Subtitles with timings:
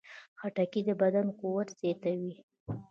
[0.39, 2.33] خټکی د بدن قوت زیاتوي.